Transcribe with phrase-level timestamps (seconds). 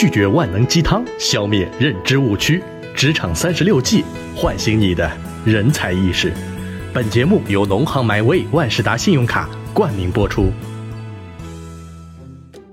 [0.00, 2.62] 拒绝万能鸡汤，消灭认知误区。
[2.94, 4.04] 职场三十六计，
[4.36, 5.10] 唤醒你的
[5.44, 6.32] 人才意识。
[6.94, 10.52] 本节目由农行 MyWay 万事达信用卡冠名播出。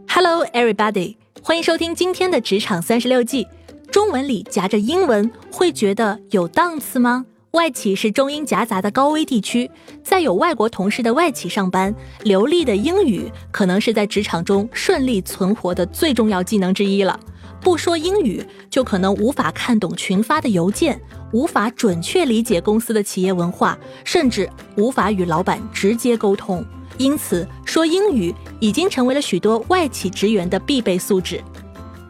[0.08, 1.16] Hello, everybody！
[1.42, 3.48] 欢迎收听今天的职场三十六计。
[3.92, 7.26] 中文里夹着英文，会觉得有档次吗？
[7.56, 9.72] 外企是中英夹杂的高危地区，
[10.04, 17.18] 在有外国同事的外企上班，流利的英语可能是在职场中顺利存活的最重要技能之一了。
[17.62, 21.00] 不说英语，就可能无法看懂群发的邮件，
[21.32, 26.64] 无法准确理解公司的企业文化，甚至无法与老板直接沟通。
[26.98, 31.42] 因此，说英语已经成为了许多外企职员的必备素质。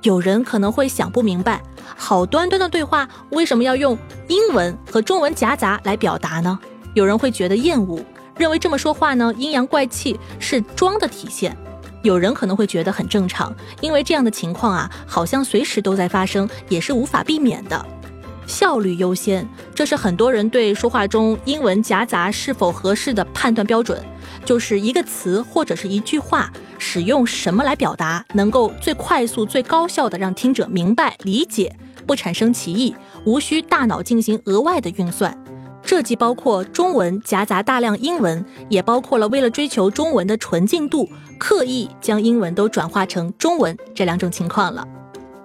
[0.02, 1.62] 有人可能会想不明白。
[1.96, 6.58] 好端端的对话，为什么要用英文和中文夹杂来表达呢？
[6.94, 8.00] 有人会觉得厌恶，
[8.38, 11.56] 认为这么说话呢阴阳怪气，是装的体现。
[12.04, 17.86] 有人可能会觉得很正常，因为这样的情况啊，好像随时都在发生，也是无法避免的。
[18.46, 24.00] 效率优先，这是很多人对说话中英文夹杂是否合适的判断标准，
[24.46, 26.50] 就是一个词或者是一句话。
[26.78, 32.94] 使用什么来表达，能够最快速、最高效的让听者明白、理解，不产生歧义，
[33.26, 35.36] 无需大脑进行额外的运算。
[35.82, 44.86] 这既包括中文夹杂大量英文，也包括了为了追求中文的纯净度，刻意将英文都转化成中文这两种情况了。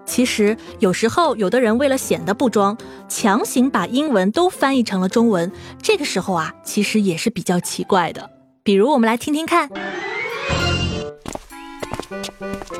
[0.05, 2.77] 其实有时候，有的人为了显得不装，
[3.09, 8.40] 强行把英文都翻译成了中文，这个时候啊，其实也是比较奇怪的。
[8.63, 9.69] 比如，我们来听听看。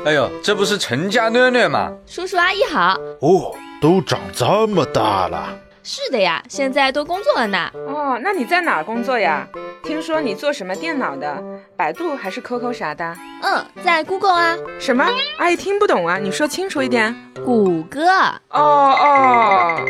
[0.05, 1.91] 哎呦，这不是陈家囡囡吗？
[2.05, 2.95] 叔叔阿姨好。
[3.21, 5.57] 哦，都长这么大了。
[5.83, 7.71] 是的呀，现在都工作了呢。
[7.87, 9.47] 哦，那你在哪工作呀？
[9.83, 11.43] 听说你做什么电脑的？
[11.75, 13.17] 百度还是 QQ 啥的？
[13.41, 14.55] 嗯，在 Google 啊。
[14.79, 15.03] 什么？
[15.37, 17.15] 阿姨听不懂啊，你说清楚一点。
[17.43, 18.07] 谷歌。
[18.49, 19.81] 哦哦，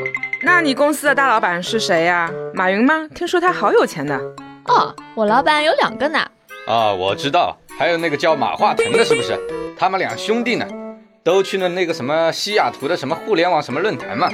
[0.43, 2.31] 那你公司的大老板是谁呀？
[2.53, 3.07] 马云吗？
[3.13, 4.17] 听说他好有钱的。
[4.65, 6.19] 哦，我老板有两个呢。
[6.67, 7.57] 啊，我知道。
[7.79, 9.39] 还有那个叫马化腾的，是不是？
[9.75, 10.67] 他们俩兄弟呢，
[11.23, 14.29] 都去了那个什么西雅图的什么互联网什么论坛嘛，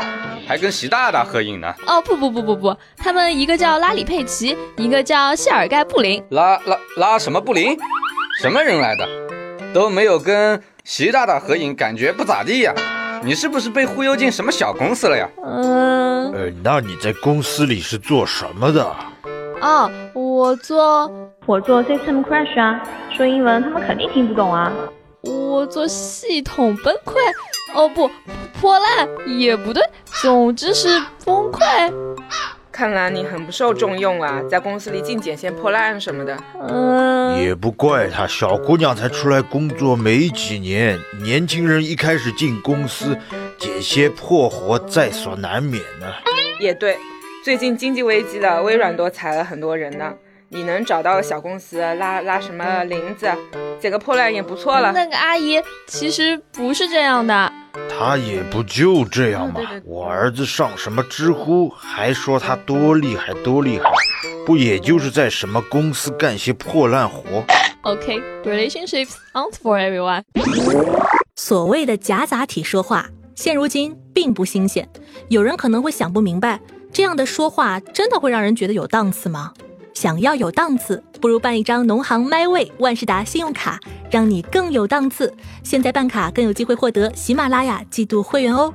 [0.46, 1.74] 还跟习大大合影呢。
[1.86, 6.22] 哦不不不不不，他们一个叫拉里佩奇，一个叫谢尔盖布林。
[6.32, 7.78] 拉拉拉什么布林？
[8.42, 9.08] 什么人来的？
[9.74, 12.74] 都没有跟习大大合影，感觉不咋地呀。
[13.24, 15.30] 你是不是被忽悠进什么小公司了呀？
[15.42, 16.34] 嗯。
[16.34, 18.94] 呃，那你在公司里是做什么的？
[19.62, 21.12] 哦，我做
[21.45, 22.81] 我做 system crash 啊，
[23.12, 24.72] 说英文他们肯定听不懂啊。
[25.23, 27.16] 我做系统崩溃，
[27.75, 28.09] 哦不，
[28.59, 29.84] 破烂也不对，
[30.22, 30.88] 总之是
[31.25, 31.62] 崩溃。
[32.72, 36.38] 看来你很不受重用啊，在公司里净捡些破烂什么的。
[36.62, 43.18] 嗯，也不怪他，小姑娘才出来工作没几年，年轻人一开始进公司
[43.57, 46.06] 捡些破活在所难免呢。
[46.59, 46.95] 也对。
[47.47, 50.13] 最近经济危机了，微软都裁了很多人呢。
[50.50, 53.31] 你能找到小公司拉拉什么林子，
[53.80, 54.91] 捡个破烂也不错了。
[54.91, 55.57] 那个阿姨
[55.88, 57.50] 其实不是这样的，
[57.90, 59.62] 她也不就这样嘛。
[59.86, 63.90] 我儿子上什么知乎，还说他多厉害多厉害，
[64.46, 67.46] 不也就是在什么公司干些破烂活
[67.84, 70.22] ？OK，relationships aren't for everyone。
[71.38, 73.06] 所谓的夹杂体说话，
[73.36, 74.86] 现如今并不新鲜。
[75.30, 76.59] 有人可能会想不明白。
[76.92, 79.53] 这样的说话真的会让人觉得有档次吗？
[79.94, 83.80] 想要有档次，不如办一张农行 MyWay 万事达信用卡，
[84.12, 85.34] 让你更有档次。
[85.64, 88.72] 现在办卡更有机会获得喜马拉雅季度会员哦。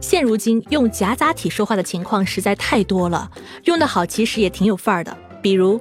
[0.00, 3.30] 现如今用夹杂体说话的情况实在太多了，
[3.64, 5.16] 用得好其实也挺有范儿的。
[5.40, 5.80] 比如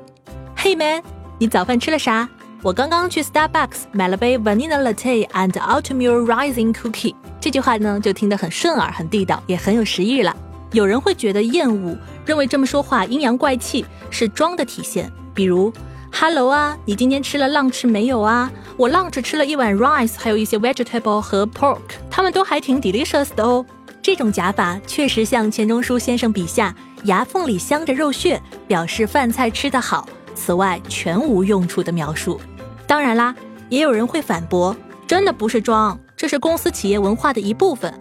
[0.55, 1.01] ，Hey man，
[1.39, 2.29] 你早饭吃了啥？
[2.63, 7.15] 我刚刚去 Starbucks 买了杯 Vanilla Latte and Oatmeal Rising Cookie。
[7.39, 10.35] 这句话呢就听得很顺耳、很地道，也很有食欲了。
[10.71, 15.11] 有人会觉得厌恶，认为这么说话阴阳怪气，是装的体现。
[15.33, 15.71] 比如
[16.11, 18.51] ，Hello 啊，你今天吃了 lunch 没有啊？
[18.75, 21.79] 我 lunch 吃了一碗 rice，还有一些 vegetable 和 pork，
[22.09, 23.65] 他们都还挺 delicious 的哦。
[24.01, 26.73] 这种夹法确实像钱钟书先生笔下
[27.03, 30.07] 牙缝里镶着肉屑，表示饭菜吃得好。
[30.33, 32.39] 此外全无用处的描述。
[32.85, 33.35] 当然啦，
[33.69, 34.75] 也有人会反驳，
[35.07, 37.93] 真的不是装，这是公司企业文化的一部分。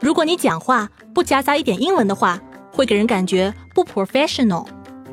[0.00, 2.40] 如果你讲话不夹杂一点英文的话，
[2.72, 4.66] 会给人感觉不 professional。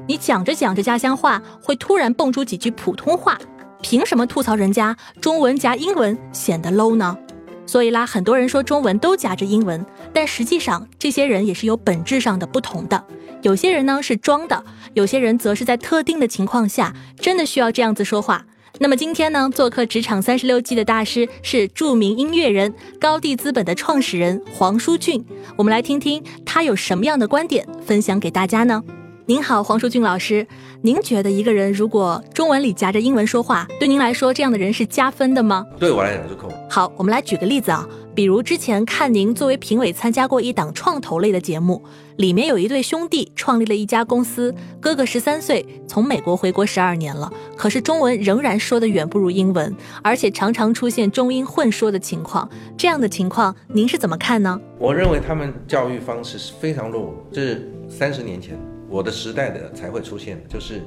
[0.07, 3.37] 你讲着讲着家乡话，会突然蹦出几句普通话，
[3.81, 7.17] 凭什么吐槽人家中文夹英文显得 low 呢？
[7.65, 13.03] 所以啦，很多人说中文都夹着英文，但实际上这些人也是有本质上的不同的。
[13.41, 14.63] 有些人呢是装的，
[14.93, 18.45] 有些人则是在特定的情况下真的需要这样子说话。
[18.79, 25.23] 那么今天呢，做客职场三十六计的大师是著名音乐人高地资本的创始人黄舒骏。
[25.55, 28.83] 我们来听听他有什么样的观点分享给大家呢？
[29.29, 30.47] 您好，黄淑俊老师，
[30.83, 35.65] 您觉得一个人如果中文里夹着英文说话，对您来说这样的人是加分的吗？
[35.77, 36.49] 对我来讲是扣。
[36.69, 37.85] 好，我们来举个例子啊，
[38.15, 41.83] 比如之前看您作为评委参加过一档创投类的节目，
[42.15, 52.49] 里面有一对兄弟创立了一家公司，哥哥十三岁，从美国回国十二年了，可是中文仍然说的远不如英文，而且常常出现中英混说的情况。
[52.77, 54.57] 这样的情况您是怎么看呢？
[54.79, 58.57] 我认为他们教育方式是非常落伍，这是三十年前
[58.89, 60.81] 我的时代的才会出现，就是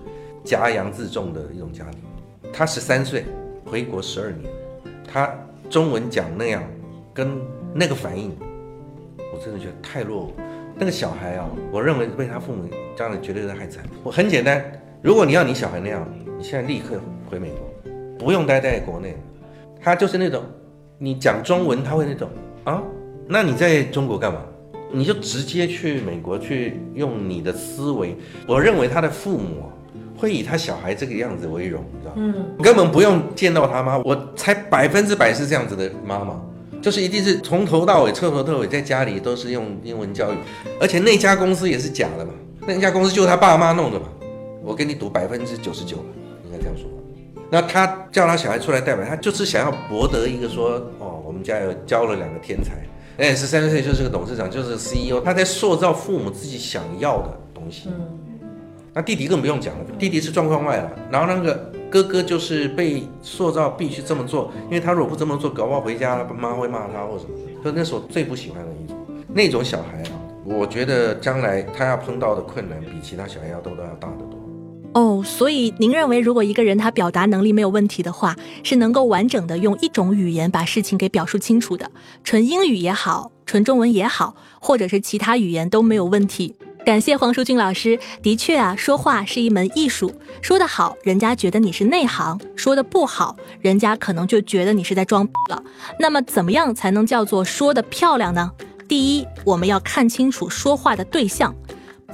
[0.45, 2.01] 家洋自重的一种家庭。
[2.53, 3.25] 他十三岁
[3.65, 4.51] 回国十二年，
[5.07, 5.33] 他
[5.69, 6.63] 中文讲那样，
[7.13, 7.29] 跟
[7.75, 8.37] 那个反应，
[9.33, 10.33] 我真的觉得太落伍。
[10.77, 12.65] 那个小孩啊，我认为被他父母
[12.97, 13.85] 将来绝对是害惨。
[14.03, 14.65] 我很简单，
[15.03, 16.09] 如果你要你小孩那样，
[16.39, 16.99] 你现在立刻
[17.31, 19.15] 回美国，不用待在国内。
[19.83, 20.43] 他就是那种，
[20.99, 22.29] 你讲中文他会那种
[22.65, 22.83] 啊，
[23.29, 24.43] 那你在中国干嘛？
[24.93, 28.17] 你就直接去美国去用你的思维。
[28.47, 29.69] 我认为他的父母啊，
[30.17, 32.35] 会以他小孩这个样子为荣，你知道吗？
[32.37, 36.41] 嗯，根本不用见到他妈，我才百分之百是这样子的妈妈。
[36.83, 40.37] 就是一定是从头到尾、彻头彻尾在家里都是用英文教育，
[40.81, 42.33] 而且那家公司也是假的嘛，
[42.67, 44.07] 那家公司就是他爸妈弄的嘛，
[44.65, 46.05] 我跟你赌百分之九十九了，
[46.47, 46.87] 应该这样说。
[47.51, 52.73] 那他叫他小孩出来代表，他就是想要博得一个说，哦，我们家有教了两个天才，
[53.21, 57.91] 哎，十三岁就是个董事长，就是 CEO，他在塑造父母自己想要的东西。
[58.95, 61.71] 那弟弟更不用讲了，弟弟是状况外了，然后那个。
[61.91, 67.31] 哥哥就是被塑造必须这么做，因为他如果不这么做，搞不好回家妈会骂他或什么。
[67.65, 68.97] 所以那是我最不喜欢的一种
[69.27, 70.15] 那种小孩啊，
[70.45, 74.40] 我觉得将来他要碰到的困难比其他小孩要都都要大得多。
[74.93, 81.89] 哦，所以您认为，如果一个人他表达能力没有问题的话，是能够完整的用一种语言把事情给表述清楚的，
[82.25, 86.57] 纯英语也好，纯中文也好，或者是其他语言都没有问题。
[86.85, 88.01] 感谢黄淑君老师。
[88.21, 95.63] 的确啊，说话是一门艺术，说得好，人家觉得你是内行；说的不好，人家可能就觉得你是在装逼了。
[96.01, 98.51] 那么，怎么样才能叫做说的漂亮呢？
[98.89, 101.55] 第一，我们要看清楚说话的对象。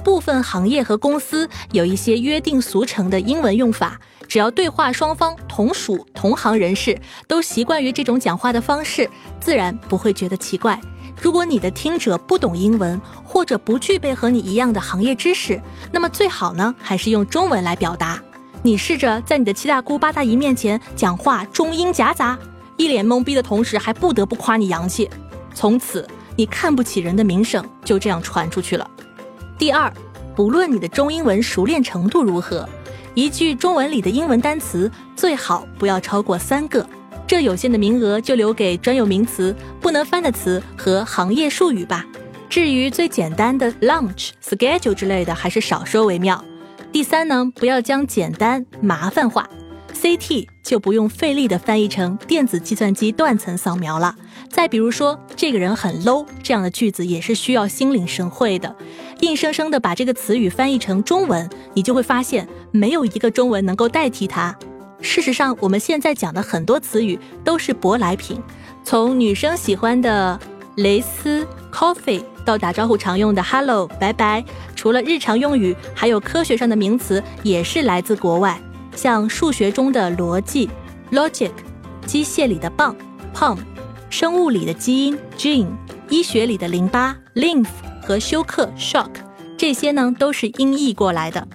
[0.07, 9.09] 部分行业和公司有一些约定俗成的英文用法，只要对话双方同属同行人士，都习惯于这种讲话的方式，
[9.41, 10.79] 自然不会觉得奇怪。
[11.21, 15.61] 如果你的听者不懂英文，或者不具备和你一样的行业知识，
[15.91, 18.17] 那么最好呢还是用中文来表达。
[18.63, 22.39] 你试着在你的七大姑八大姨面前讲话中英夹杂，
[22.77, 25.09] 一脸懵逼的同时还不得不夸你洋气，
[25.53, 26.07] 从此
[26.37, 28.89] 你看不起人的名声就这样传出去了。
[29.57, 29.91] 第二，
[30.35, 32.69] 不论你的中英文熟练程度如何，
[33.15, 36.87] 一句中文里的英文单词最好不要超过三个。
[37.25, 42.05] 这有限的名额就留给专有名词、不能翻的词和行业术语吧。
[42.47, 46.41] 至于最简单的 lunch、schedule 之类的，还是少说为妙。
[46.91, 49.49] 第三呢，不要将简单麻烦化
[49.93, 54.15] ，CT 就不用费力的翻译成电子计算机断层扫描了。
[54.49, 58.75] 再比如说，这个人很 low 这样的句子也是需要心领神会的。
[59.21, 64.55] 硬生生的把这个词语翻译成中文，你就会发现没有一个中文能够代替它。
[65.01, 68.41] 事实上，我们现在讲的很多词语都是舶来品，
[68.83, 70.39] 从女生喜欢的
[70.77, 74.43] 蕾丝、coffee 到打招呼常用的 hello、拜拜。
[74.75, 78.59] 除了日常用语，还有科学上的名词也是来自国外，
[78.95, 80.69] 像数学中的逻辑
[81.11, 81.51] logic、
[82.05, 82.95] 机械里的棒
[83.35, 83.57] pump、
[84.09, 85.67] 生物里的基因 gene、
[86.09, 87.67] 医学里的淋巴 lymph
[88.01, 89.09] 和休克 shock，
[89.57, 91.45] 这些呢都是音译过来的。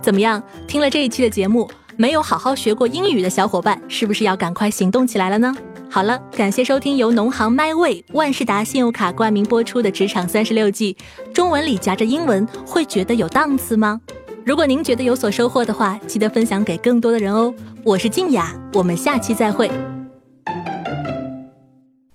[0.00, 0.42] 怎么样？
[0.66, 1.68] 听了这一期的节目？
[1.96, 5.54] 没有好好学过英语的小伙伴，是不是要赶快行动起来了呢？
[5.90, 10.96] 好了，感谢收听由农行 MyWay 万事达信用卡冠名播出的《职场三十六计》，
[11.32, 14.00] 中文里夹着英文，会觉得有档次吗？
[14.44, 17.54] 如果您觉得有所收获的话，记得分享给更多的人哦。
[17.84, 19.70] 我是静雅，我们下期再会。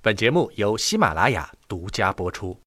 [0.08, 2.56] 本节目由喜马拉雅独家播出。